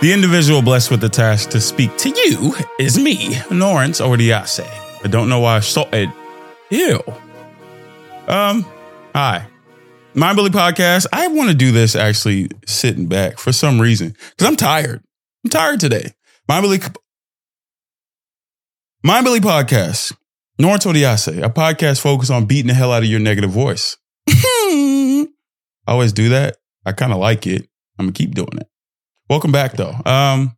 [0.00, 4.66] The individual blessed with the task to speak to you is me, Norris Odiase.
[5.04, 6.10] I don't know why I started.
[6.70, 7.02] Ew.
[8.26, 8.64] Um,
[9.14, 9.46] hi.
[10.14, 11.06] Mind Bully Podcast.
[11.12, 15.02] I want to do this actually sitting back for some reason because I'm tired.
[15.44, 16.14] I'm tired today.
[16.48, 16.78] Mind Bully,
[19.04, 20.14] Mind Bully Podcast.
[20.58, 23.98] Norris Odiase, a podcast focused on beating the hell out of your negative voice.
[24.28, 25.26] I
[25.86, 26.56] always do that.
[26.86, 27.68] I kind of like it.
[27.98, 28.69] I'm gonna keep doing it.
[29.30, 29.94] Welcome back though.
[30.04, 30.56] Um,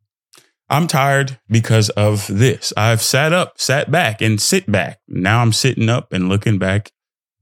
[0.71, 2.73] I'm tired because of this.
[2.75, 4.99] I've sat up, sat back, and sit back.
[5.07, 6.91] Now I'm sitting up and looking back.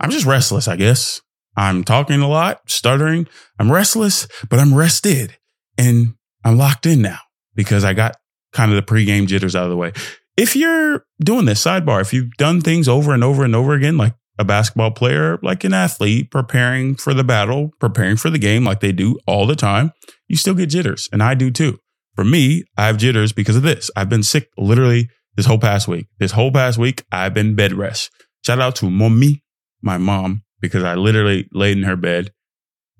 [0.01, 1.21] I'm just restless, I guess.
[1.57, 3.29] I'm talking a lot, stuttering.
[3.61, 5.37] I'm restless, but I'm rested
[5.79, 7.21] and I'm locked in now
[7.55, 8.17] because I got
[8.53, 9.93] kind of the pregame jitters out of the way.
[10.37, 13.97] If you're doing this sidebar, if you've done things over and over and over again,
[13.97, 18.65] like a basketball player, like an athlete preparing for the battle, preparing for the game,
[18.65, 19.93] like they do all the time,
[20.29, 21.11] you still get jitters.
[21.13, 21.79] And I do too.
[22.17, 23.91] For me, I have jitters because of this.
[23.95, 26.07] I've been sick literally this whole past week.
[26.19, 28.11] This whole past week, I've been bed rest.
[28.45, 29.45] Shout out to mommy,
[29.83, 32.33] my mom, because I literally laid in her bed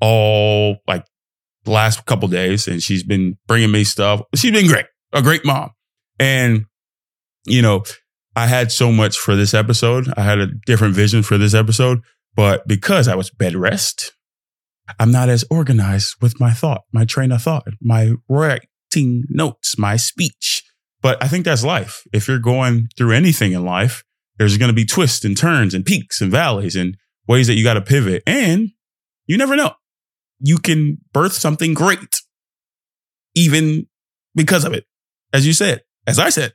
[0.03, 1.07] all like
[1.65, 4.21] the last couple days and she's been bringing me stuff.
[4.35, 5.71] She's been great, a great mom.
[6.19, 6.67] And,
[7.47, 7.83] you know,
[8.37, 10.13] I had so much for this episode.
[10.17, 12.01] I had a different vision for this episode,
[12.35, 14.13] but because I was bed rest,
[14.99, 19.97] I'm not as organized with my thought, my train of thought, my writing notes, my
[19.97, 20.63] speech.
[21.03, 22.03] But I think that's life.
[22.13, 24.05] If you're going through anything in life,
[24.39, 27.65] there's going to be twists and turns and peaks and valleys and ways that you
[27.65, 28.23] got to pivot.
[28.27, 28.71] And
[29.27, 29.75] you never know.
[30.41, 32.23] You can birth something great,
[33.35, 33.87] even
[34.35, 34.85] because of it.
[35.33, 36.55] As you said, as I said,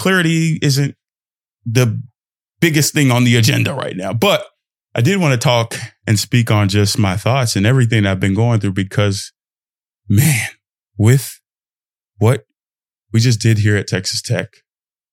[0.00, 0.94] clarity isn't
[1.66, 2.00] the
[2.58, 4.14] biggest thing on the agenda right now.
[4.14, 4.46] But
[4.94, 5.74] I did want to talk
[6.06, 9.30] and speak on just my thoughts and everything I've been going through because,
[10.08, 10.48] man,
[10.96, 11.38] with
[12.16, 12.44] what
[13.12, 14.48] we just did here at Texas Tech,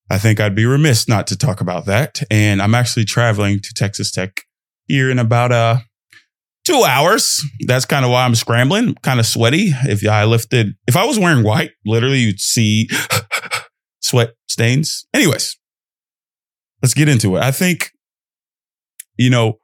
[0.09, 2.21] I think I'd be remiss not to talk about that.
[2.31, 4.39] And I'm actually traveling to Texas Tech
[4.85, 5.79] here in about uh
[6.63, 7.41] two hours.
[7.65, 9.71] That's kind of why I'm scrambling, kind of sweaty.
[9.83, 12.89] If I lifted, if I was wearing white, literally you'd see
[14.07, 15.05] sweat stains.
[15.13, 15.57] Anyways,
[16.81, 17.43] let's get into it.
[17.43, 17.91] I think,
[19.17, 19.59] you know,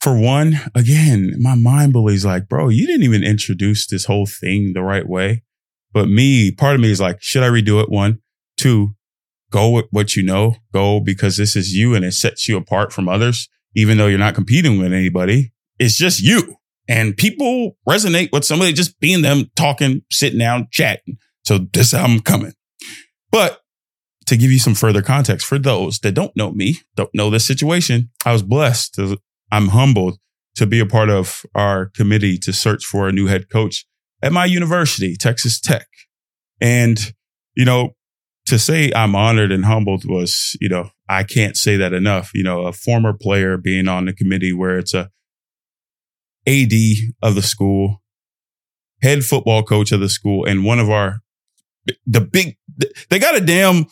[0.00, 4.72] for one, again, my mind believes like, bro, you didn't even introduce this whole thing
[4.74, 5.44] the right way.
[5.92, 7.90] But me, part of me is like, should I redo it?
[7.90, 8.20] One,
[8.56, 8.90] two,
[9.50, 12.92] go with what you know, go because this is you and it sets you apart
[12.92, 15.52] from others, even though you're not competing with anybody.
[15.78, 16.56] It's just you
[16.88, 21.18] and people resonate with somebody just being them talking, sitting down, chatting.
[21.44, 22.52] So this I'm coming.
[23.30, 23.60] But
[24.26, 27.46] to give you some further context for those that don't know me, don't know this
[27.46, 28.94] situation, I was blessed.
[28.94, 29.18] To,
[29.50, 30.18] I'm humbled
[30.56, 33.86] to be a part of our committee to search for a new head coach
[34.22, 35.86] at my university, Texas Tech.
[36.60, 36.98] And,
[37.56, 37.90] you know,
[38.46, 42.30] to say I'm honored and humbled was, you know, I can't say that enough.
[42.34, 45.10] You know, a former player being on the committee where it's a
[46.46, 46.72] AD
[47.22, 48.02] of the school,
[49.02, 51.20] head football coach of the school, and one of our
[52.06, 52.56] the big,
[53.08, 53.86] they got a damn,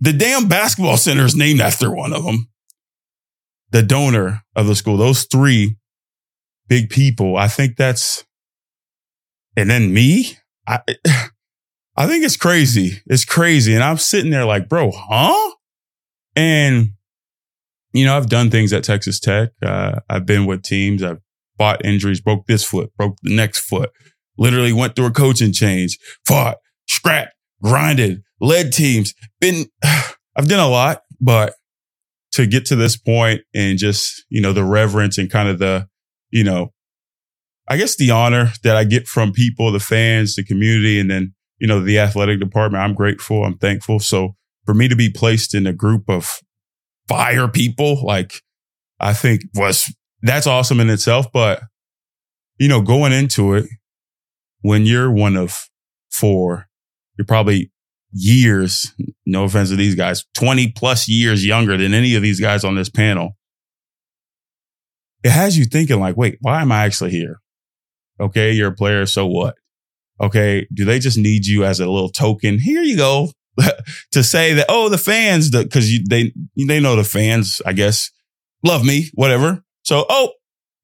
[0.00, 2.48] the damn basketball center is named after one of them.
[3.70, 5.76] The donor of the school, those three
[6.68, 7.36] big people.
[7.36, 8.24] I think that's,
[9.56, 10.80] and then me, I,
[11.96, 13.02] I think it's crazy.
[13.06, 13.74] It's crazy.
[13.74, 15.54] And I'm sitting there like, bro, huh?
[16.34, 16.90] And,
[17.92, 19.50] you know, I've done things at Texas Tech.
[19.62, 21.02] Uh, I've been with teams.
[21.02, 21.20] I've
[21.58, 23.90] fought injuries, broke this foot, broke the next foot,
[24.38, 26.56] literally went through a coaching change, fought,
[26.90, 29.66] scrapped, grinded, led teams, been,
[30.36, 31.54] I've done a lot, but
[32.32, 35.88] to get to this point and just, you know, the reverence and kind of the,
[36.30, 36.72] you know,
[37.68, 41.34] I guess the honor that I get from people, the fans, the community, and then,
[41.58, 43.44] you know, the athletic department, I'm grateful.
[43.44, 44.00] I'm thankful.
[44.00, 44.34] So
[44.64, 46.40] for me to be placed in a group of
[47.08, 48.42] fire people, like
[48.98, 51.30] I think was, that's awesome in itself.
[51.32, 51.62] But,
[52.58, 53.68] you know, going into it,
[54.62, 55.68] when you're one of
[56.10, 56.69] four
[57.16, 57.70] you're probably
[58.12, 58.92] years,
[59.26, 62.74] no offense to these guys, 20 plus years younger than any of these guys on
[62.74, 63.36] this panel.
[65.22, 67.40] It has you thinking like, wait, why am I actually here?
[68.18, 68.52] Okay.
[68.52, 69.06] You're a player.
[69.06, 69.56] So what?
[70.20, 70.66] Okay.
[70.72, 72.58] Do they just need you as a little token?
[72.58, 73.30] Here you go
[74.12, 77.74] to say that, oh, the fans, the, cause you, they, they know the fans, I
[77.74, 78.10] guess,
[78.64, 79.62] love me, whatever.
[79.82, 80.32] So, oh,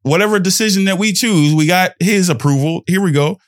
[0.02, 2.82] whatever decision that we choose, we got his approval.
[2.86, 3.38] Here we go.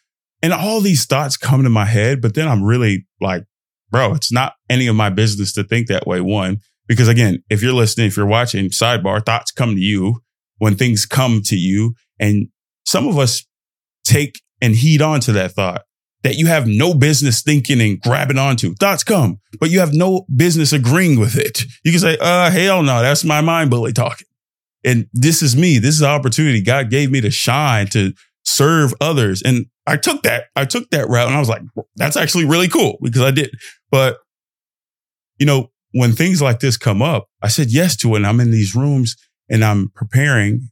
[0.43, 3.45] And all these thoughts come to my head, but then I'm really like,
[3.91, 6.21] bro, it's not any of my business to think that way.
[6.21, 10.21] One, because again, if you're listening, if you're watching sidebar, thoughts come to you
[10.59, 11.95] when things come to you.
[12.21, 12.49] And
[12.85, 13.45] some of us
[14.05, 15.83] take and heed on to that thought.
[16.23, 18.75] that you have no business thinking and grabbing onto.
[18.75, 21.63] Thoughts come, but you have no business agreeing with it.
[21.85, 24.27] You can say, uh, hell no, that's my mind bully talking.
[24.85, 25.79] And this is me.
[25.79, 28.13] This is an opportunity God gave me to shine, to
[28.59, 29.41] serve others.
[29.43, 31.63] And I took that, I took that route and I was like,
[31.97, 33.51] that's actually really cool because I did.
[33.91, 34.19] But,
[35.39, 38.17] you know, when things like this come up, I said yes to it.
[38.17, 39.17] And I'm in these rooms
[39.49, 40.69] and I'm preparing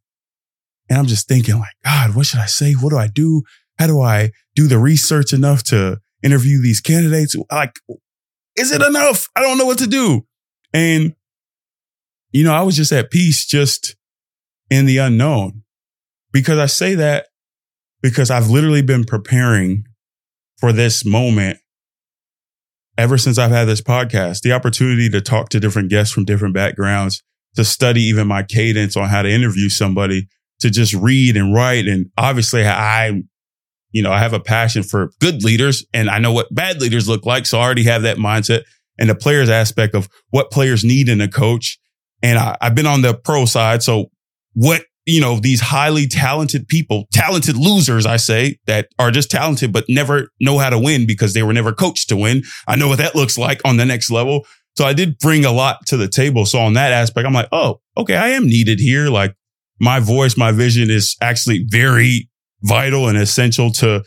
[0.91, 2.73] and I'm just thinking like, God, what should I say?
[2.73, 3.43] What do I do?
[3.79, 7.37] How do I do the research enough to interview these candidates?
[7.51, 7.79] Like,
[8.57, 9.29] is it enough?
[9.37, 10.27] I don't know what to do.
[10.73, 11.15] And,
[12.33, 13.97] you know, I was just at peace, just
[14.71, 15.63] in the unknown
[16.33, 17.29] because I say that
[18.07, 19.85] because I've literally been preparing
[20.59, 21.59] for this moment
[22.97, 26.55] ever since I've had this podcast, the opportunity to talk to different guests from different
[26.55, 27.25] backgrounds,
[27.57, 30.29] to study even my cadence on how to interview somebody,
[30.61, 31.89] to just read and write.
[31.89, 33.23] And obviously I,
[33.91, 37.09] you know, I have a passion for good leaders and I know what bad leaders
[37.09, 37.45] look like.
[37.45, 38.63] So I already have that mindset
[39.01, 41.77] and the players aspect of what players need in a coach.
[42.23, 43.83] And I, I've been on the pro side.
[43.83, 44.13] So
[44.55, 49.73] what you know, these highly talented people, talented losers, I say, that are just talented,
[49.73, 52.43] but never know how to win because they were never coached to win.
[52.67, 54.45] I know what that looks like on the next level.
[54.77, 56.45] So I did bring a lot to the table.
[56.45, 59.09] So on that aspect, I'm like, oh, okay, I am needed here.
[59.09, 59.35] Like
[59.81, 62.29] my voice, my vision is actually very
[62.63, 64.03] vital and essential to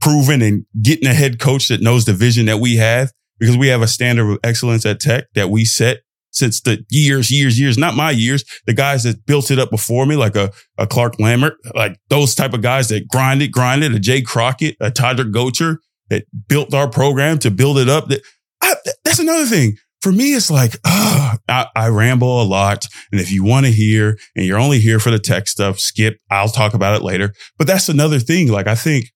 [0.00, 3.68] proving and getting a head coach that knows the vision that we have because we
[3.68, 5.98] have a standard of excellence at tech that we set
[6.30, 10.06] since the years, years, years, not my years, the guys that built it up before
[10.06, 14.00] me, like a, a Clark Lammert, like those type of guys that grinded, grinded, a
[14.00, 15.78] Jaye Crockett, a Toddrick Gotcher
[16.08, 18.08] that built our program to build it up.
[18.08, 18.22] That
[18.62, 18.74] I,
[19.04, 19.76] that's another thing.
[20.02, 22.86] For me, it's like, oh, I, I ramble a lot.
[23.12, 26.18] And if you want to hear and you're only here for the tech stuff, skip.
[26.30, 27.34] I'll talk about it later.
[27.58, 28.50] But that's another thing.
[28.50, 29.10] Like I think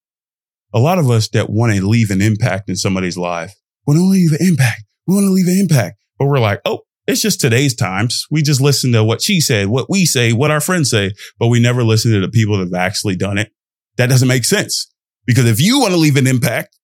[0.75, 3.55] a lot of us that want to leave an impact in somebody's life
[3.87, 4.85] want to leave an impact.
[5.07, 8.27] We want to leave an impact, but we're like, oh, it's just today's times.
[8.31, 11.49] We just listen to what she said, what we say, what our friends say, but
[11.49, 13.53] we never listen to the people that have actually done it.
[13.97, 14.91] That doesn't make sense
[15.27, 16.77] because if you want to leave an impact,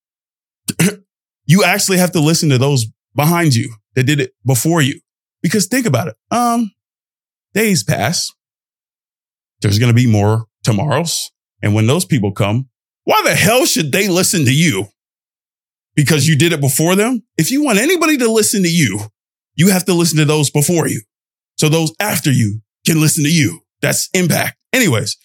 [1.46, 5.00] you actually have to listen to those behind you that did it before you.
[5.42, 6.16] Because think about it.
[6.30, 6.70] Um,
[7.54, 8.30] days pass.
[9.62, 11.30] There's going to be more tomorrows.
[11.62, 12.68] And when those people come,
[13.04, 14.86] why the hell should they listen to you?
[15.94, 17.22] Because you did it before them?
[17.36, 19.00] If you want anybody to listen to you,
[19.60, 21.02] you have to listen to those before you.
[21.58, 23.60] So those after you can listen to you.
[23.82, 24.56] That's impact.
[24.72, 25.18] Anyways,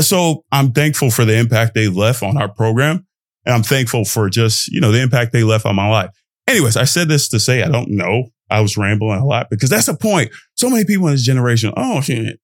[0.00, 3.06] so I'm thankful for the impact they left on our program.
[3.46, 6.10] And I'm thankful for just, you know, the impact they left on my life.
[6.48, 8.30] Anyways, I said this to say I don't know.
[8.50, 10.32] I was rambling a lot because that's the point.
[10.56, 12.40] So many people in this generation, oh shit,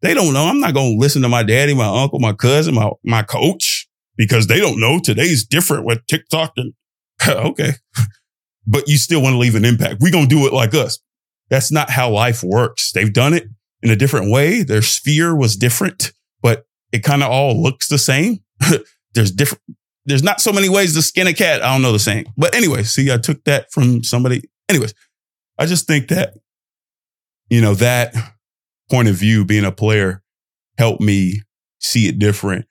[0.00, 0.44] they don't know.
[0.44, 3.88] I'm not going to listen to my daddy, my uncle, my cousin, my, my coach
[4.16, 6.74] because they don't know today's different with TikTok and
[7.28, 7.72] okay
[8.68, 10.00] but you still want to leave an impact.
[10.00, 10.98] We're going to do it like us.
[11.48, 12.92] That's not how life works.
[12.92, 13.48] They've done it
[13.82, 14.62] in a different way.
[14.62, 16.12] Their sphere was different,
[16.42, 18.40] but it kind of all looks the same.
[19.14, 19.62] there's different,
[20.04, 21.62] there's not so many ways to skin a cat.
[21.62, 24.42] I don't know the saying, but anyway, see, I took that from somebody.
[24.68, 24.92] Anyways,
[25.58, 26.34] I just think that,
[27.48, 28.14] you know, that
[28.90, 30.22] point of view, being a player
[30.76, 31.40] helped me
[31.78, 32.66] see it different.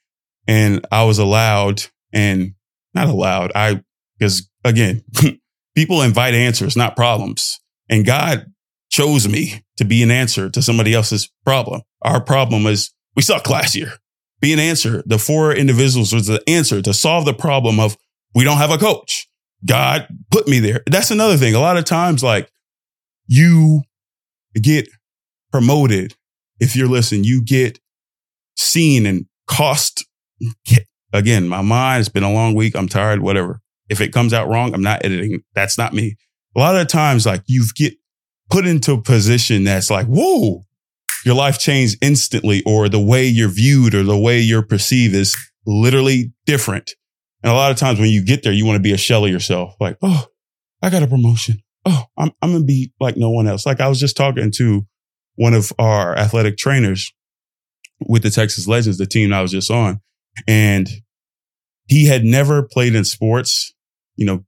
[0.48, 1.83] And I was allowed
[2.13, 2.53] and
[2.93, 3.51] not allowed.
[3.55, 3.81] I,
[4.17, 5.03] because again,
[5.77, 7.60] People invite answers, not problems.
[7.88, 8.51] And God
[8.89, 11.84] chose me to be an answer to somebody else's problem.
[12.01, 13.91] Our problem is we suck last year.
[14.41, 15.03] Be an answer.
[15.05, 17.96] The four individuals was the answer to solve the problem of
[18.34, 19.27] we don't have a coach.
[19.67, 20.81] God put me there.
[20.88, 21.53] That's another thing.
[21.53, 22.50] A lot of times, like
[23.27, 23.84] you
[24.60, 24.89] get
[25.51, 26.15] promoted.
[26.60, 27.79] If you're listening, you get
[28.55, 30.07] seen and cost.
[31.13, 32.75] Again, my mind, it's been a long week.
[32.75, 33.62] I'm tired, whatever.
[33.89, 35.41] If it comes out wrong, I'm not editing.
[35.53, 36.17] That's not me.
[36.56, 37.94] A lot of times, like you get
[38.50, 40.63] put into a position that's like, whoa,
[41.25, 45.36] your life changed instantly, or the way you're viewed or the way you're perceived is
[45.65, 46.91] literally different.
[47.44, 49.25] And a lot of times when you get there, you want to be a shell
[49.25, 49.75] of yourself.
[49.79, 50.25] Like, oh,
[50.82, 51.62] I got a promotion.
[51.86, 53.65] Oh, I'm, I'm going to be like no one else.
[53.65, 54.86] Like I was just talking to
[55.36, 57.13] one of our athletic trainers
[58.00, 60.01] with the Texas Legends, the team I was just on.
[60.48, 60.89] And
[61.88, 63.74] he had never played in sports
[64.17, 64.43] you know,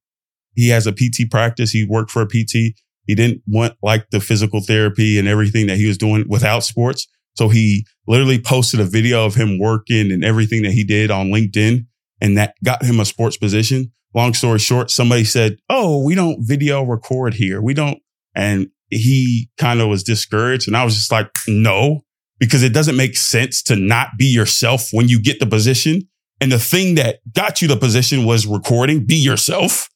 [0.55, 1.71] he has a PT practice.
[1.71, 2.75] He worked for a PT.
[3.05, 7.07] He didn't want like the physical therapy and everything that he was doing without sports.
[7.35, 11.29] So he literally posted a video of him working and everything that he did on
[11.29, 11.85] LinkedIn
[12.21, 13.91] and that got him a sports position.
[14.13, 17.61] Long story short, somebody said, Oh, we don't video record here.
[17.61, 17.99] We don't.
[18.35, 20.67] And he kind of was discouraged.
[20.67, 22.01] And I was just like, no,
[22.39, 26.08] because it doesn't make sense to not be yourself when you get the position
[26.41, 29.89] And the thing that got you the position was recording, be yourself.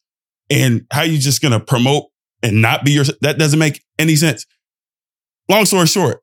[0.50, 2.06] And how you just going to promote
[2.42, 3.18] and not be yourself?
[3.22, 4.46] That doesn't make any sense.
[5.50, 6.22] Long story short,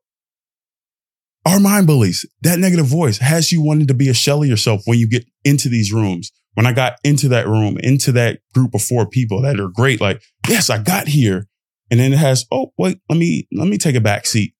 [1.45, 2.25] our mind bullies.
[2.41, 5.25] that negative voice has you wanting to be a shell of yourself when you get
[5.43, 6.31] into these rooms.
[6.53, 10.01] When I got into that room, into that group of four people that are great,
[10.01, 11.47] like, yes, I got here.
[11.89, 14.53] And then it has, oh, wait, let me, let me take a back seat.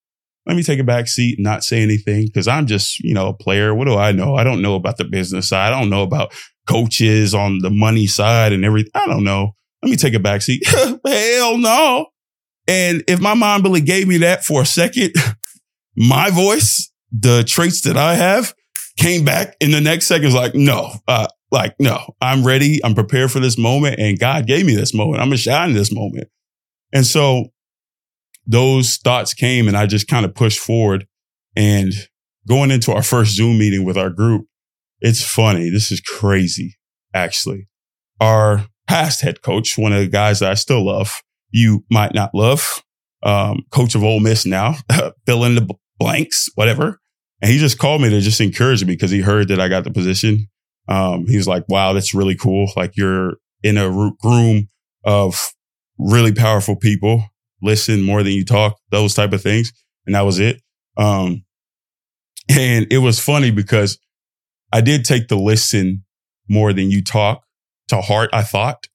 [0.45, 3.27] Let me take a back seat, and not say anything because I'm just, you know,
[3.27, 3.75] a player.
[3.75, 4.35] What do I know?
[4.35, 5.71] I don't know about the business side.
[5.71, 6.33] I don't know about
[6.67, 8.91] coaches on the money side and everything.
[8.95, 9.51] I don't know.
[9.83, 10.63] Let me take a back seat.
[11.05, 12.07] Hell no.
[12.67, 15.13] And if my mind really gave me that for a second,
[15.95, 18.53] my voice, the traits that I have
[18.97, 20.25] came back in the next second.
[20.25, 22.83] Was like, no, uh, like, no, I'm ready.
[22.83, 23.99] I'm prepared for this moment.
[23.99, 25.21] And God gave me this moment.
[25.21, 26.29] I'm going to shine in this moment.
[26.93, 27.47] And so
[28.45, 31.05] those thoughts came and I just kind of pushed forward
[31.55, 31.93] and
[32.47, 34.45] going into our first Zoom meeting with our group.
[34.99, 35.69] It's funny.
[35.69, 36.77] This is crazy,
[37.13, 37.67] actually.
[38.19, 42.31] Our past head coach, one of the guys that I still love, you might not
[42.33, 42.83] love,
[43.23, 44.75] um, coach of Ole Miss now,
[45.25, 45.67] fill in the
[45.99, 46.99] blanks, whatever.
[47.41, 49.83] And he just called me to just encourage me because he heard that I got
[49.83, 50.47] the position.
[50.87, 52.71] Um, he was like, wow, that's really cool.
[52.75, 53.33] Like you're
[53.63, 54.69] in a room
[55.03, 55.39] of
[55.97, 57.23] really powerful people.
[57.61, 59.71] Listen more than you talk, those type of things.
[60.05, 60.61] And that was it.
[60.97, 61.43] Um,
[62.49, 63.99] and it was funny because
[64.73, 66.03] I did take the listen
[66.49, 67.43] more than you talk
[67.89, 68.87] to heart, I thought.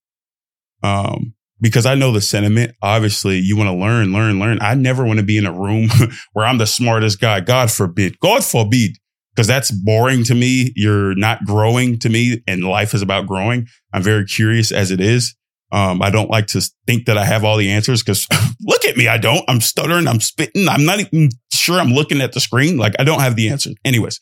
[0.83, 2.75] Um, because I know the sentiment.
[2.83, 4.59] Obviously, you want to learn, learn, learn.
[4.61, 5.89] I never want to be in a room
[6.33, 7.41] where I'm the smartest guy.
[7.41, 8.19] God forbid.
[8.21, 8.99] God forbid.
[9.35, 10.73] Because that's boring to me.
[10.77, 13.67] You're not growing to me, and life is about growing.
[13.93, 15.35] I'm very curious as it is.
[15.73, 18.27] Um, I don't like to think that I have all the answers because
[18.61, 19.09] look at me.
[19.09, 19.45] I don't.
[19.49, 20.07] I'm stuttering.
[20.07, 20.69] I'm spitting.
[20.69, 22.77] I'm not even sure I'm looking at the screen.
[22.77, 23.75] Like I don't have the answers.
[23.85, 24.21] Anyways,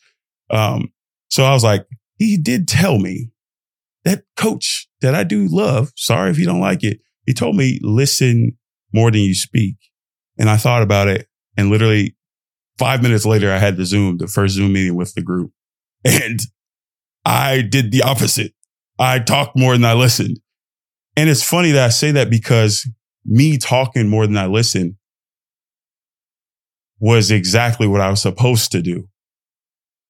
[0.49, 0.91] um,
[1.29, 1.85] so I was like,
[2.17, 3.29] he did tell me
[4.05, 5.91] that coach that I do love.
[5.95, 8.57] Sorry if you don't like it he told me, listen
[8.93, 9.75] more than you speak.
[10.37, 11.27] And I thought about it.
[11.57, 12.15] And literally
[12.77, 15.51] five minutes later, I had the Zoom, the first Zoom meeting with the group.
[16.07, 16.39] And
[17.25, 18.53] I did the opposite.
[18.99, 20.39] I talked more than I listened.
[21.17, 22.89] And it's funny that I say that because
[23.25, 24.97] me talking more than I listen
[26.99, 29.07] was exactly what I was supposed to do.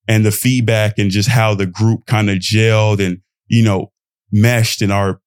[0.08, 3.92] And the feedback and just how the group kind of gelled and, you know,
[4.32, 5.20] meshed in our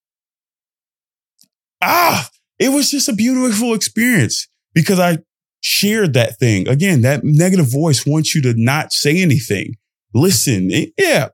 [1.83, 5.19] ah, it was just a beautiful experience because I
[5.61, 6.69] shared that thing.
[6.69, 9.75] Again, that negative voice wants you to not say anything.
[10.15, 10.71] Listen.
[10.97, 11.29] Yeah.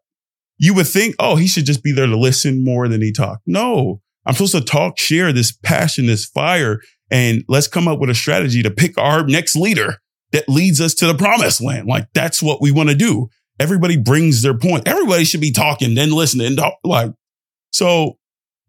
[0.58, 3.40] You would think, oh, he should just be there to listen more than he talk.
[3.46, 8.10] No, I'm supposed to talk, share this passion, this fire, and let's come up with
[8.10, 9.98] a strategy to pick our next leader
[10.32, 11.86] that leads us to the promised land.
[11.86, 13.28] Like that's what we want to do.
[13.60, 14.88] Everybody brings their point.
[14.88, 16.56] Everybody should be talking, then listening.
[16.82, 17.12] Like,
[17.70, 18.18] so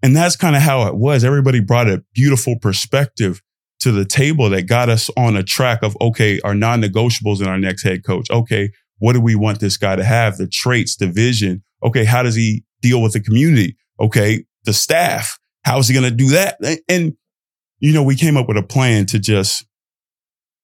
[0.05, 1.23] and that's kind of how it was.
[1.23, 3.41] Everybody brought a beautiful perspective
[3.79, 7.47] to the table that got us on a track of, okay, our non negotiables in
[7.47, 8.29] our next head coach.
[8.29, 8.69] Okay.
[8.99, 10.37] What do we want this guy to have?
[10.37, 11.63] The traits, the vision.
[11.83, 12.05] Okay.
[12.05, 13.75] How does he deal with the community?
[13.99, 14.45] Okay.
[14.65, 15.39] The staff.
[15.65, 16.57] How is he going to do that?
[16.87, 17.13] And,
[17.79, 19.65] you know, we came up with a plan to just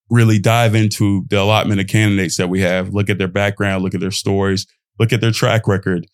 [0.09, 3.95] really dive into the allotment of candidates that we have, look at their background, look
[3.95, 4.67] at their stories,
[4.99, 6.05] look at their track record,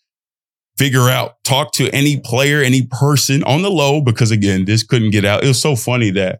[0.78, 5.10] figure out, talk to any player, any person on the low, because again, this couldn't
[5.10, 5.44] get out.
[5.44, 6.38] It was so funny that,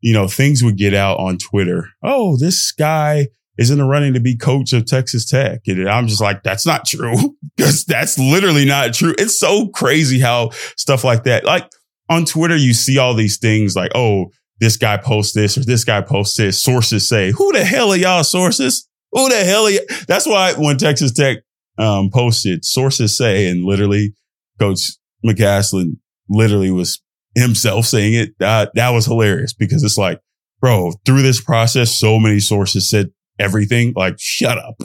[0.00, 1.88] you know, things would get out on Twitter.
[2.02, 3.28] Oh, this guy
[3.58, 5.60] is in the running to be coach of Texas Tech.
[5.66, 9.14] And I'm just like, that's not true because that's literally not true.
[9.18, 11.70] It's so crazy how stuff like that, like
[12.08, 15.84] on Twitter, you see all these things like, oh, this guy posts this or this
[15.84, 16.62] guy posts this.
[16.62, 18.88] Sources say, who the hell are y'all sources?
[19.12, 19.86] Who the hell are you?
[20.08, 21.38] That's why when Texas Tech
[21.78, 24.14] um, posted sources say, and literally
[24.58, 24.80] coach
[25.24, 25.98] McCasland
[26.28, 27.02] literally was
[27.34, 28.30] himself saying it.
[28.38, 30.20] That, that was hilarious because it's like,
[30.60, 33.92] bro, through this process, so many sources said everything.
[33.94, 34.82] Like, shut up.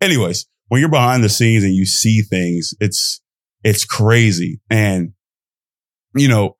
[0.00, 3.20] Anyways, when you're behind the scenes and you see things, it's,
[3.62, 4.60] it's crazy.
[4.70, 5.12] And,
[6.14, 6.56] you know,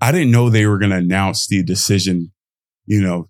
[0.00, 2.32] I didn't know they were going to announce the decision,
[2.86, 3.28] you know,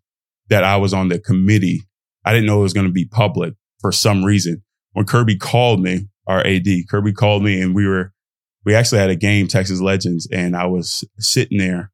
[0.49, 1.81] that I was on the committee.
[2.25, 4.62] I didn't know it was going to be public for some reason
[4.93, 8.12] when Kirby called me, our AD, Kirby called me and we were,
[8.65, 11.91] we actually had a game, Texas Legends, and I was sitting there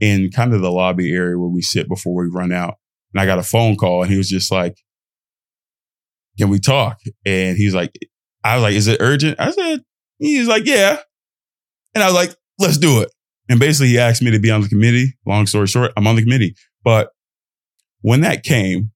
[0.00, 2.74] in kind of the lobby area where we sit before we run out.
[3.12, 4.76] And I got a phone call and he was just like,
[6.38, 6.98] can we talk?
[7.24, 7.92] And he's like,
[8.44, 9.40] I was like, is it urgent?
[9.40, 9.80] I said,
[10.18, 10.98] he's like, yeah.
[11.94, 13.10] And I was like, let's do it.
[13.48, 15.14] And basically he asked me to be on the committee.
[15.24, 16.56] Long story short, I'm on the committee.
[16.84, 17.10] But
[18.00, 18.92] when that came,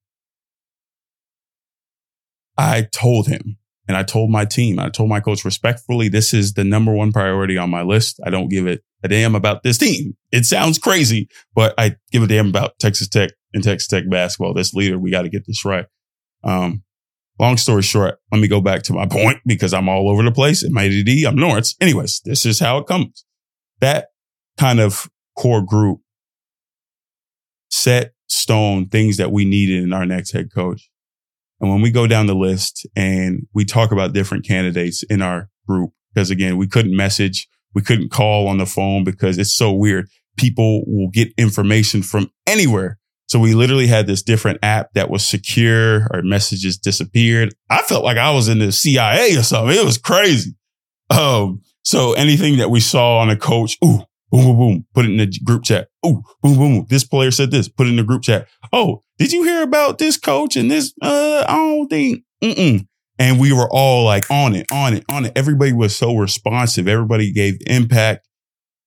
[2.56, 3.56] I told him
[3.88, 7.10] And I told my team, I told my coach respectfully, this is the number one
[7.10, 8.20] priority on my list.
[8.24, 10.16] I don't give it a damn about this team.
[10.30, 14.54] It sounds crazy, but I give a damn about Texas Tech and Texas Tech basketball.
[14.54, 15.86] This leader, we got to get this right.
[16.44, 16.84] Um,
[17.40, 20.30] long story short, let me go back to my point because I'm all over the
[20.30, 20.62] place.
[20.62, 21.74] In my ADD, I'm Norris.
[21.80, 23.24] Anyways, this is how it comes.
[23.80, 24.08] That
[24.58, 26.00] kind of core group
[27.70, 30.90] set stone things that we needed in our next head coach.
[31.60, 35.48] And when we go down the list and we talk about different candidates in our
[35.68, 39.72] group, because again, we couldn't message, we couldn't call on the phone because it's so
[39.72, 40.08] weird.
[40.36, 42.98] People will get information from anywhere.
[43.28, 46.08] So we literally had this different app that was secure.
[46.12, 47.54] Our messages disappeared.
[47.68, 49.76] I felt like I was in the CIA or something.
[49.76, 50.56] It was crazy.
[51.10, 55.10] Um, so anything that we saw on a coach, ooh, boom, boom, boom, put it
[55.10, 55.88] in the group chat.
[56.06, 58.48] Ooh, boom, boom, this player said this, put it in the group chat.
[58.72, 60.94] Oh, did you hear about this coach and this?
[61.02, 62.86] Uh, I don't think, mm-mm.
[63.18, 65.32] And we were all like on it, on it, on it.
[65.36, 66.88] Everybody was so responsive.
[66.88, 68.26] Everybody gave impact,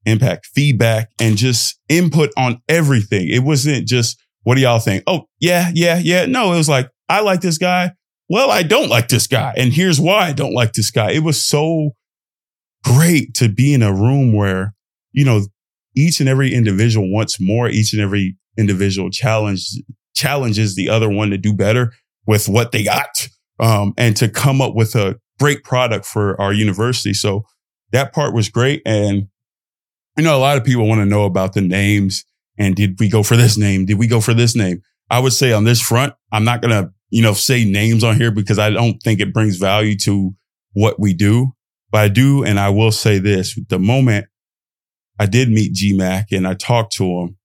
[0.05, 3.29] impact feedback and just input on everything.
[3.29, 5.03] It wasn't just, what do y'all think?
[5.05, 6.25] Oh, yeah, yeah, yeah.
[6.25, 7.91] No, it was like, I like this guy.
[8.27, 9.53] Well, I don't like this guy.
[9.55, 11.11] And here's why I don't like this guy.
[11.11, 11.91] It was so
[12.83, 14.73] great to be in a room where
[15.13, 15.41] you know,
[15.95, 17.69] each and every individual wants more.
[17.69, 19.67] Each and every individual challenge
[20.15, 21.93] challenges the other one to do better
[22.27, 23.27] with what they got,
[23.59, 27.13] um, and to come up with a great product for our university.
[27.13, 27.43] So
[27.91, 28.81] that part was great.
[28.85, 29.27] And
[30.17, 32.23] you know, a lot of people want to know about the names
[32.57, 33.85] and did we go for this name?
[33.85, 34.81] Did we go for this name?
[35.09, 38.15] I would say on this front, I'm not going to, you know, say names on
[38.15, 40.35] here because I don't think it brings value to
[40.73, 41.53] what we do.
[41.91, 44.25] But I do, and I will say this: the moment
[45.19, 47.37] I did meet GMAC and I talked to him.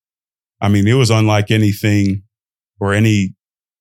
[0.61, 2.23] I mean, it was unlike anything
[2.81, 3.35] or any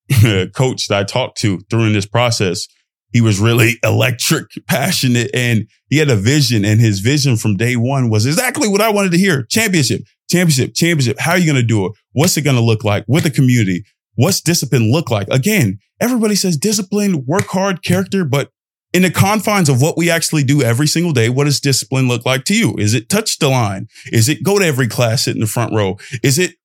[0.55, 2.67] coach that I talked to during this process.
[3.11, 6.65] He was really electric, passionate, and he had a vision.
[6.65, 9.43] And his vision from day one was exactly what I wanted to hear.
[9.43, 11.19] Championship, championship, championship.
[11.19, 11.93] How are you going to do it?
[12.11, 13.83] What's it going to look like with the community?
[14.15, 15.27] What's discipline look like?
[15.29, 18.49] Again, everybody says discipline, work hard, character, but
[18.93, 22.25] in the confines of what we actually do every single day, what does discipline look
[22.25, 22.75] like to you?
[22.77, 23.87] Is it touch the line?
[24.11, 25.97] Is it go to every class, sit in the front row?
[26.23, 26.55] Is it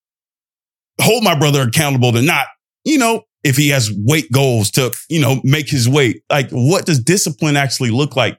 [1.00, 2.46] hold my brother accountable to not,
[2.84, 6.22] you know, if he has weight goals to, you know, make his weight?
[6.30, 8.38] Like, what does discipline actually look like?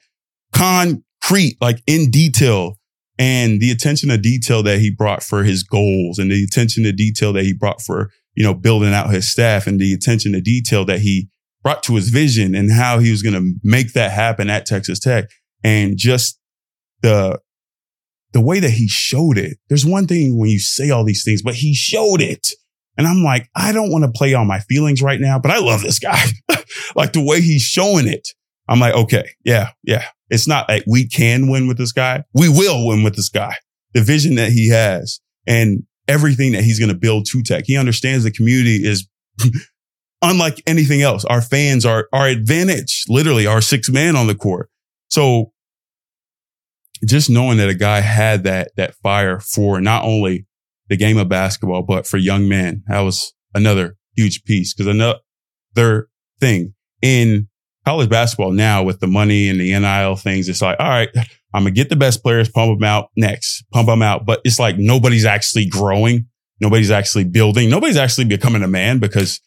[0.54, 2.80] Concrete, like in detail.
[3.20, 6.92] And the attention to detail that he brought for his goals and the attention to
[6.92, 10.42] detail that he brought for, you know, building out his staff and the attention to
[10.42, 11.30] detail that he
[11.64, 15.00] brought to his vision and how he was going to make that happen at Texas
[15.00, 15.30] Tech.
[15.64, 16.40] And just
[17.02, 17.40] the,
[18.34, 19.58] the way that he showed it.
[19.70, 22.50] There's one thing when you say all these things, but he showed it.
[22.98, 25.60] And I'm like, I don't want to play on my feelings right now, but I
[25.60, 26.22] love this guy.
[26.96, 28.28] like the way he's showing it.
[28.68, 30.06] I'm like, okay, yeah, yeah.
[30.30, 32.24] It's not like we can win with this guy.
[32.34, 33.56] We will win with this guy.
[33.94, 37.66] The vision that he has and everything that he's going to build to tech.
[37.68, 39.08] He understands the community is
[40.24, 41.26] unlike anything else.
[41.26, 44.70] Our fans are our advantage, literally our six man on the court.
[45.10, 45.52] So
[47.06, 50.48] just knowing that a guy had that, that fire for not only
[50.88, 54.74] the game of basketball, but for young men, that was another huge piece.
[54.74, 56.08] Cause another
[56.40, 57.50] thing in
[57.86, 61.10] college basketball now with the money and the NIL things, it's like, all right,
[61.54, 64.26] I'm going to get the best players, pump them out next, pump them out.
[64.26, 66.28] But it's like nobody's actually growing.
[66.60, 67.70] Nobody's actually building.
[67.70, 69.42] Nobody's actually becoming a man because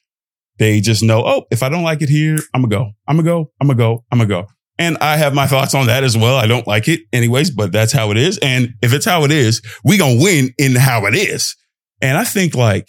[0.59, 2.91] they just know, oh, if I don't like it here, I'm gonna go.
[3.07, 3.53] I'm gonna go.
[3.61, 4.05] I'm gonna go.
[4.11, 4.47] I'm gonna go.
[4.79, 6.37] And I have my thoughts on that as well.
[6.37, 8.39] I don't like it anyways, but that's how it is.
[8.39, 11.57] And if it's how it is, we gonna win in how it is.
[12.03, 12.89] And I think like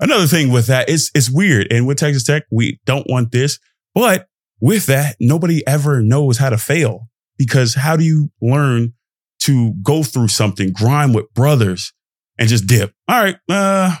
[0.00, 1.72] another thing with that is it's weird.
[1.72, 3.58] And with Texas Tech, we don't want this,
[3.94, 4.28] but
[4.60, 8.94] with that, nobody ever knows how to fail because how do you learn
[9.40, 11.92] to go through something, grind with brothers
[12.38, 12.92] and just dip?
[13.08, 13.36] All right.
[13.48, 13.94] Uh,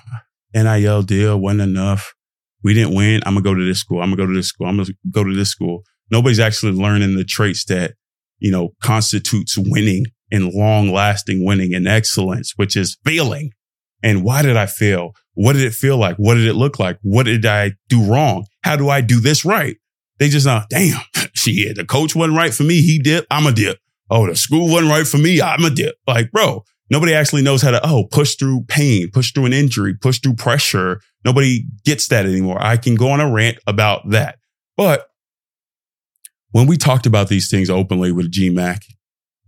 [0.54, 2.14] NIL deal wasn't enough.
[2.62, 3.22] We didn't win.
[3.24, 4.00] I'm gonna go to this school.
[4.00, 4.66] I'm gonna go to this school.
[4.66, 5.82] I'm gonna go to this school.
[6.10, 7.94] Nobody's actually learning the traits that,
[8.38, 13.50] you know, constitutes winning and long lasting winning and excellence, which is failing.
[14.02, 15.12] And why did I fail?
[15.34, 16.16] What did it feel like?
[16.16, 16.98] What did it look like?
[17.02, 18.46] What did I do wrong?
[18.62, 19.76] How do I do this right?
[20.18, 21.00] They just know, damn,
[21.34, 22.80] shit, the coach wasn't right for me.
[22.82, 23.26] He dip.
[23.30, 23.78] I'm a dip.
[24.10, 25.40] Oh, the school wasn't right for me.
[25.40, 25.96] I'm a dip.
[26.06, 29.94] Like, bro, Nobody actually knows how to, oh, push through pain, push through an injury,
[29.94, 31.00] push through pressure.
[31.24, 32.58] Nobody gets that anymore.
[32.60, 34.38] I can go on a rant about that.
[34.76, 35.08] But
[36.52, 38.84] when we talked about these things openly with GMAC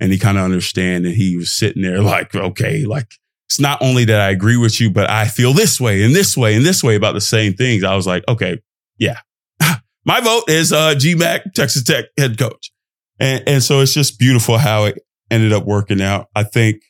[0.01, 3.15] and he kind of understand and he was sitting there like, okay, like
[3.49, 6.37] it's not only that I agree with you, but I feel this way and this
[6.37, 7.85] way and this way about the same things.
[7.85, 8.59] I was like, okay,
[8.99, 9.21] yeah,
[10.05, 12.71] my vote is uh, GMAC, Texas Tech head coach.
[13.19, 14.99] And, and so it's just beautiful how it
[15.31, 16.29] ended up working out.
[16.35, 16.83] I think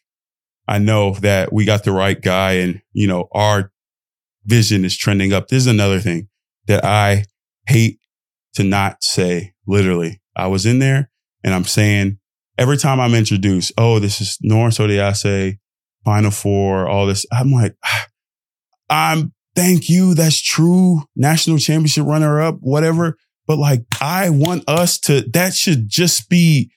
[0.71, 3.73] I know that we got the right guy and, you know, our
[4.45, 5.49] vision is trending up.
[5.49, 6.29] This is another thing
[6.69, 7.25] that I
[7.67, 7.99] hate
[8.55, 10.23] to not say literally.
[10.37, 11.11] I was in there
[11.43, 12.19] and I'm saying
[12.57, 15.59] every time I'm introduced, oh, this is Norris Odiase,
[16.05, 17.27] Final Four, all this.
[17.33, 18.07] I'm like, ah,
[18.89, 20.15] I'm thank you.
[20.15, 21.03] That's true.
[21.17, 23.17] National championship runner up, whatever.
[23.45, 26.71] But like, I want us to, that should just be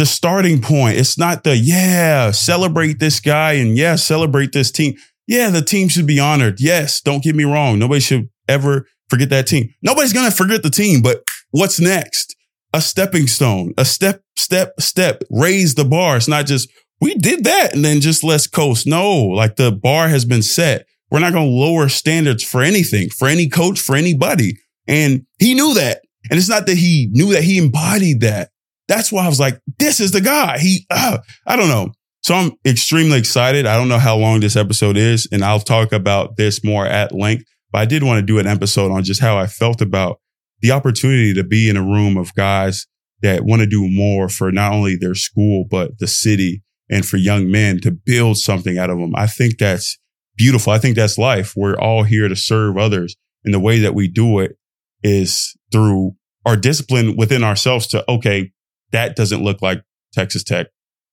[0.00, 0.96] the starting point.
[0.96, 4.94] It's not the, yeah, celebrate this guy and yeah, celebrate this team.
[5.26, 6.58] Yeah, the team should be honored.
[6.58, 7.02] Yes.
[7.02, 7.78] Don't get me wrong.
[7.78, 9.68] Nobody should ever forget that team.
[9.82, 12.34] Nobody's going to forget the team, but what's next?
[12.72, 16.16] A stepping stone, a step, step, step, raise the bar.
[16.16, 16.70] It's not just,
[17.02, 18.86] we did that and then just let's coast.
[18.86, 20.86] No, like the bar has been set.
[21.10, 24.56] We're not going to lower standards for anything, for any coach, for anybody.
[24.88, 26.00] And he knew that.
[26.30, 28.49] And it's not that he knew that he embodied that.
[28.90, 30.58] That's why I was like, this is the guy.
[30.58, 31.92] He, uh, I don't know.
[32.22, 33.64] So I'm extremely excited.
[33.64, 37.14] I don't know how long this episode is, and I'll talk about this more at
[37.14, 37.44] length.
[37.70, 40.18] But I did want to do an episode on just how I felt about
[40.60, 42.88] the opportunity to be in a room of guys
[43.22, 47.16] that want to do more for not only their school, but the city and for
[47.16, 49.12] young men to build something out of them.
[49.14, 49.98] I think that's
[50.36, 50.72] beautiful.
[50.72, 51.54] I think that's life.
[51.56, 53.14] We're all here to serve others.
[53.44, 54.56] And the way that we do it
[55.04, 58.50] is through our discipline within ourselves to, okay,
[58.92, 60.68] that doesn't look like Texas Tech.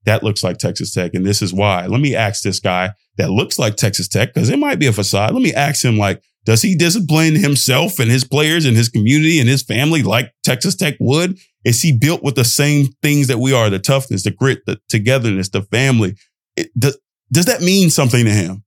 [0.05, 1.13] That looks like Texas Tech.
[1.13, 1.85] And this is why.
[1.85, 4.93] Let me ask this guy that looks like Texas Tech because it might be a
[4.93, 5.33] facade.
[5.33, 9.39] Let me ask him like, does he discipline himself and his players and his community
[9.39, 11.37] and his family like Texas Tech would?
[11.65, 13.69] Is he built with the same things that we are?
[13.69, 16.15] The toughness, the grit, the togetherness, the family.
[16.55, 16.97] It, does,
[17.31, 18.63] does that mean something to him?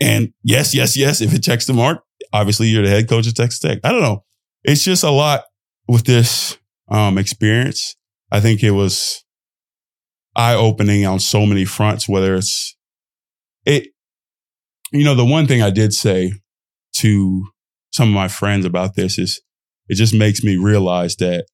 [0.00, 1.20] And yes, yes, yes.
[1.20, 3.80] If it checks the mark, obviously you're the head coach of Texas Tech.
[3.82, 4.22] I don't know.
[4.62, 5.44] It's just a lot
[5.88, 7.96] with this um, experience.
[8.30, 9.24] I think it was
[10.34, 12.76] eye opening on so many fronts, whether it's
[13.64, 13.88] it,
[14.92, 16.32] you know, the one thing I did say
[16.98, 17.46] to
[17.92, 19.40] some of my friends about this is
[19.88, 21.46] it just makes me realize that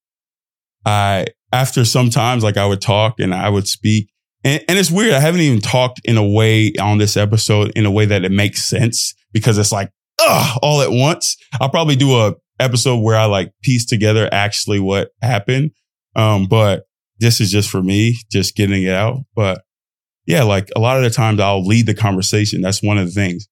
[0.85, 4.13] I, after sometimes like I would talk and I would speak
[4.45, 5.13] and, and it's weird.
[5.13, 8.33] I haven't even talked in a way on this episode in a way that it
[8.33, 11.37] makes sense because it's like, ugh, all at once.
[11.61, 15.71] I'll probably do a episode where I like piece together actually what happened.
[16.15, 16.85] Um, but
[17.19, 19.19] this is just for me, just getting it out.
[19.35, 19.63] But
[20.27, 22.61] yeah, like a lot of the times I'll lead the conversation.
[22.61, 23.49] That's one of the things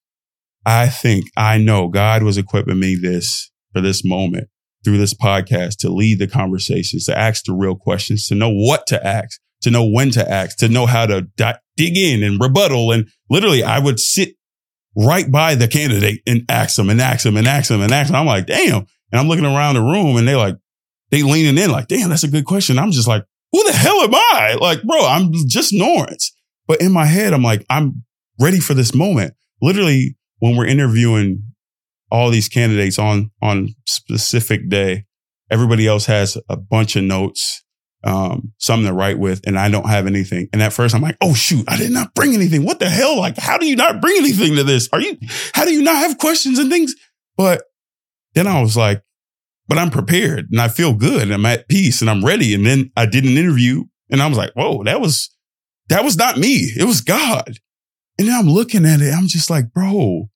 [0.67, 4.49] I think I know God was equipping me this for this moment
[4.85, 8.87] through this podcast to lead the conversations, to ask the real questions, to know what
[8.89, 12.41] to ask to know when to ask, to know how to di- dig in and
[12.41, 12.93] rebuttal.
[12.93, 14.35] And literally I would sit
[14.97, 18.09] right by the candidate and ask them and ask them and ask them and ask
[18.09, 18.17] them.
[18.17, 18.87] I'm like, damn.
[19.13, 20.57] And I'm looking around the room and they're like,
[21.11, 22.79] they leaning in like, damn, that's a good question.
[22.79, 24.57] I'm just like, who the hell am I?
[24.61, 26.33] Like, bro, I'm just Norris.
[26.67, 28.05] But in my head, I'm like, I'm
[28.39, 29.35] ready for this moment.
[29.61, 31.43] Literally, when we're interviewing
[32.11, 35.05] all these candidates on, on specific day,
[35.51, 37.63] everybody else has a bunch of notes
[38.03, 40.49] um, something to write with and I don't have anything.
[40.53, 42.65] And at first I'm like, oh shoot, I did not bring anything.
[42.65, 43.19] What the hell?
[43.19, 44.89] Like, how do you not bring anything to this?
[44.93, 45.19] Are you,
[45.53, 46.95] how do you not have questions and things?
[47.37, 47.63] But
[48.35, 49.03] then I was like,
[49.71, 52.55] but I'm prepared and I feel good and I'm at peace and I'm ready.
[52.55, 55.31] And then I did an interview and I was like, whoa, that was,
[55.89, 56.73] that was not me.
[56.77, 57.61] It was God.
[58.19, 59.15] And then I'm looking at it.
[59.15, 60.29] I'm just like, bro,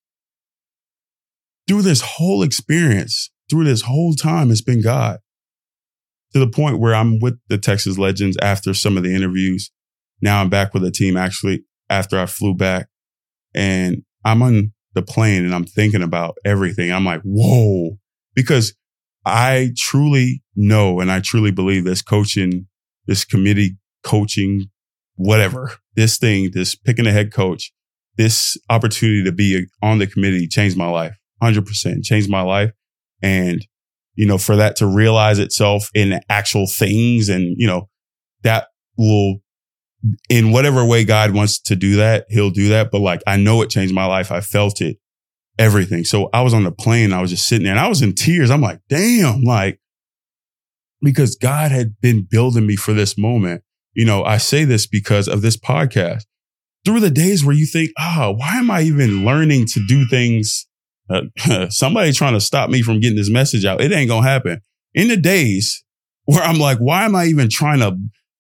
[1.66, 5.18] through this whole experience, through this whole time, it's been God
[6.33, 9.73] to the point where I'm with the Texas Legends after some of the interviews.
[10.23, 12.87] Now I'm back with the team actually after I flew back
[13.53, 16.92] and I'm on the plane and I'm thinking about everything.
[16.92, 17.99] I'm like, whoa,
[18.37, 18.75] because
[19.24, 22.66] I truly know and I truly believe this coaching,
[23.06, 24.66] this committee coaching,
[25.16, 27.72] whatever, this thing, this picking a head coach,
[28.16, 31.16] this opportunity to be on the committee changed my life.
[31.42, 32.72] 100% changed my life.
[33.22, 33.66] And
[34.14, 37.88] you know, for that to realize itself in actual things and, you know,
[38.42, 39.38] that will,
[40.28, 42.90] in whatever way God wants to do that, he'll do that.
[42.90, 44.30] But like, I know it changed my life.
[44.30, 44.98] I felt it,
[45.58, 46.04] everything.
[46.04, 47.12] So I was on the plane.
[47.12, 48.50] I was just sitting there and I was in tears.
[48.50, 49.78] I'm like, damn, like,
[51.00, 53.62] because God had been building me for this moment.
[53.94, 56.24] You know, I say this because of this podcast.
[56.84, 60.66] Through the days where you think, oh, why am I even learning to do things
[61.10, 61.22] uh,
[61.70, 63.80] somebody trying to stop me from getting this message out.
[63.80, 64.60] It ain't going to happen.
[64.94, 65.84] In the days
[66.24, 67.96] where I'm like, why am I even trying to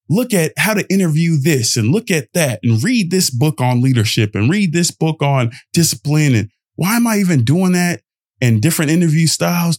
[0.08, 3.82] look at how to interview this and look at that and read this book on
[3.82, 6.34] leadership and read this book on discipline?
[6.34, 8.02] And why am I even doing that
[8.40, 9.78] and different interview styles?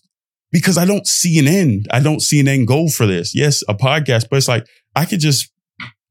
[0.56, 1.86] because I don't see an end.
[1.92, 3.36] I don't see an end goal for this.
[3.36, 5.52] Yes, a podcast, but it's like I could just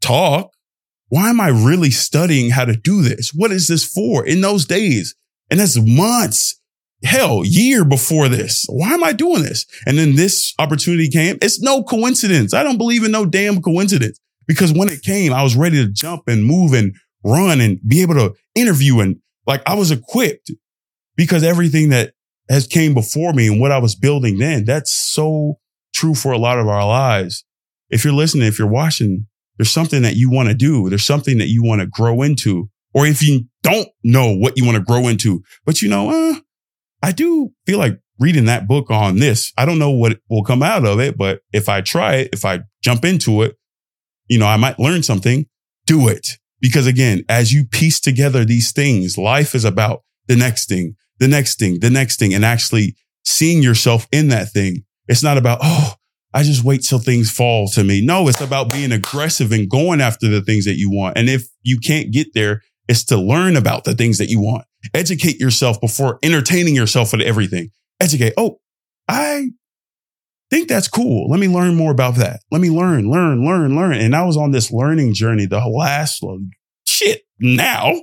[0.03, 0.51] talk.
[1.09, 3.31] Why am I really studying how to do this?
[3.35, 5.15] What is this for in those days?
[5.51, 6.61] And that's months,
[7.05, 8.67] hell, year before this.
[8.69, 9.65] Why am I doing this?
[9.87, 11.39] And then this opportunity came.
[11.41, 12.53] It's no coincidence.
[12.53, 15.91] I don't believe in no damn coincidence because when it came, I was ready to
[15.91, 16.95] jump and move and
[17.25, 19.01] run and be able to interview.
[19.01, 19.17] And
[19.47, 20.51] like I was equipped
[21.17, 22.13] because everything that
[22.49, 25.59] has came before me and what I was building then, that's so
[25.95, 27.45] true for a lot of our lives.
[27.91, 30.89] If you're listening, if you're watching, there's something that you want to do.
[30.89, 32.69] There's something that you want to grow into.
[32.93, 36.35] Or if you don't know what you want to grow into, but you know, uh,
[37.03, 39.53] I do feel like reading that book on this.
[39.59, 42.45] I don't know what will come out of it, but if I try it, if
[42.45, 43.57] I jump into it,
[44.29, 45.47] you know, I might learn something.
[45.87, 46.27] Do it.
[46.61, 51.29] Because again, as you piece together these things, life is about the next thing, the
[51.29, 54.85] next thing, the next thing, and actually seeing yourself in that thing.
[55.07, 55.95] It's not about, oh,
[56.33, 58.05] I just wait till things fall to me.
[58.05, 61.17] No, it's about being aggressive and going after the things that you want.
[61.17, 64.65] And if you can't get there, it's to learn about the things that you want.
[64.93, 67.71] Educate yourself before entertaining yourself with everything.
[68.01, 68.35] Educate.
[68.37, 68.59] Oh,
[69.09, 69.51] I
[70.51, 71.29] think that's cool.
[71.31, 72.41] Let me learn more about that.
[72.51, 73.95] Let me learn, learn, learn, learn.
[73.95, 76.23] And I was on this learning journey the last
[76.85, 78.03] shit now,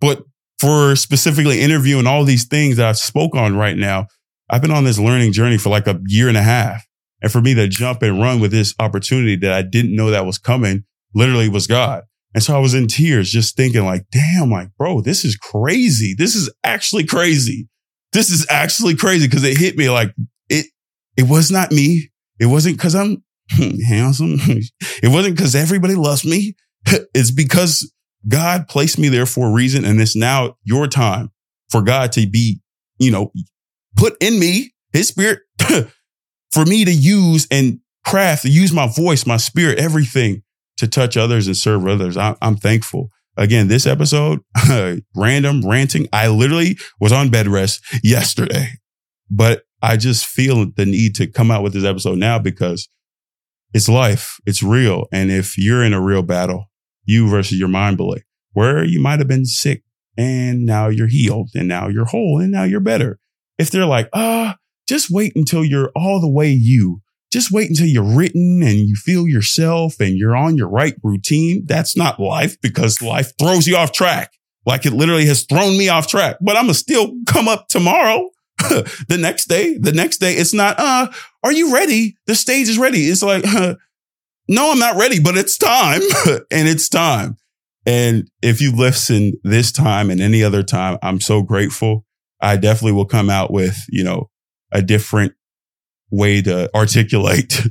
[0.00, 0.22] but
[0.58, 4.06] for specifically interviewing all these things that I spoke on right now,
[4.50, 6.86] I've been on this learning journey for like a year and a half.
[7.22, 10.26] And for me to jump and run with this opportunity that I didn't know that
[10.26, 12.02] was coming literally was God.
[12.34, 16.14] And so I was in tears just thinking like, damn, like, bro, this is crazy.
[16.16, 17.68] This is actually crazy.
[18.12, 20.12] This is actually crazy because it hit me like
[20.48, 20.66] it,
[21.16, 22.10] it was not me.
[22.38, 24.38] It wasn't because I'm hmm, handsome.
[25.02, 26.54] It wasn't because everybody loves me.
[27.14, 27.90] It's because
[28.28, 29.84] God placed me there for a reason.
[29.84, 31.30] And it's now your time
[31.70, 32.60] for God to be,
[32.98, 33.32] you know,
[33.96, 35.40] put in me his spirit
[36.52, 40.42] for me to use and craft, to use my voice, my spirit, everything
[40.76, 42.16] to touch others and serve others.
[42.16, 43.10] I, am thankful.
[43.36, 44.40] Again, this episode,
[45.16, 46.08] random ranting.
[46.12, 48.68] I literally was on bed rest yesterday,
[49.28, 52.88] but I just feel the need to come out with this episode now because
[53.72, 54.38] it's life.
[54.46, 55.06] It's real.
[55.12, 56.66] And if you're in a real battle,
[57.04, 59.82] you versus your mind bully, where you might have been sick
[60.16, 63.18] and now you're healed and now you're whole and now you're better.
[63.58, 64.56] If they're like, ah,
[64.88, 67.02] just wait until you're all the way you
[67.34, 71.64] just wait until you're written and you feel yourself and you're on your right routine.
[71.66, 74.30] That's not life because life throws you off track.
[74.64, 78.30] Like it literally has thrown me off track, but I'm gonna still come up tomorrow.
[79.08, 81.08] the next day, the next day, it's not, uh,
[81.42, 82.16] are you ready?
[82.28, 83.06] The stage is ready.
[83.06, 83.74] It's like, uh,
[84.48, 86.02] no, I'm not ready, but it's time
[86.50, 87.36] and it's time.
[87.86, 92.06] And if you listen this time and any other time, I'm so grateful.
[92.40, 94.30] I definitely will come out with, you know,
[94.72, 95.34] a different
[96.10, 97.60] way to articulate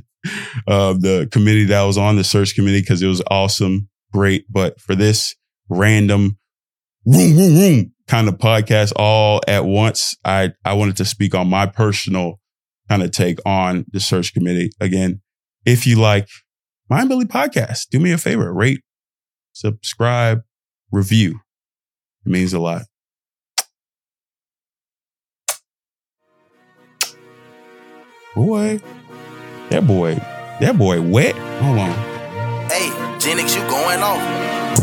[0.68, 4.46] uh, the committee that was on, the search committee, because it was awesome, great.
[4.50, 5.34] But for this
[5.68, 6.38] random
[7.04, 11.48] room, room, room kind of podcast all at once, I, I wanted to speak on
[11.48, 12.40] my personal
[12.88, 14.70] kind of take on the search committee.
[14.80, 15.20] Again,
[15.64, 16.28] if you like
[16.90, 18.82] Mind Bully podcast, do me a favor, rate,
[19.52, 20.42] subscribe,
[20.92, 21.40] review.
[22.26, 22.82] It means a lot.
[28.34, 28.80] Boy,
[29.70, 30.16] that boy,
[30.60, 31.34] that boy wet.
[31.34, 31.90] Hold on.
[32.68, 34.73] Hey, Genix, you going off.